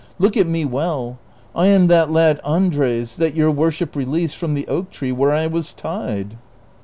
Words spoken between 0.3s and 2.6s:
at me well; I am that lad